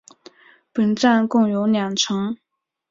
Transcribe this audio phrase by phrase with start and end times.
[0.73, 2.35] 本站共有两层。